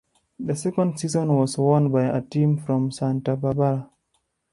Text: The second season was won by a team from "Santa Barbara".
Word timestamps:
The 0.39 0.55
second 0.55 0.99
season 0.99 1.27
was 1.31 1.59
won 1.59 1.91
by 1.91 2.05
a 2.05 2.21
team 2.23 2.57
from 2.57 2.89
"Santa 2.89 3.35
Barbara". 3.35 3.87